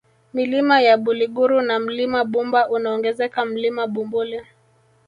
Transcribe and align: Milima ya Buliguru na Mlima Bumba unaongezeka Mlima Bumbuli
Milima 0.33 0.81
ya 0.81 0.97
Buliguru 0.97 1.61
na 1.61 1.79
Mlima 1.79 2.23
Bumba 2.25 2.69
unaongezeka 2.69 3.45
Mlima 3.45 3.87
Bumbuli 3.87 4.41